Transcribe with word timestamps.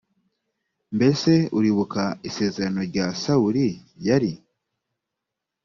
mbese 0.95 1.31
uribuka 1.57 2.03
isezerano 2.29 2.79
rya 2.89 3.05
sawuli 3.21 3.65
yari 4.07 4.31